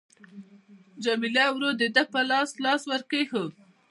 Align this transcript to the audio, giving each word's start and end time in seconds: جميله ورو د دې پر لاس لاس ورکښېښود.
جميله 1.03 1.45
ورو 1.51 1.69
د 1.79 1.83
دې 1.95 2.03
پر 2.11 2.23
لاس 2.31 2.49
لاس 2.63 2.81
ورکښېښود. 2.89 3.51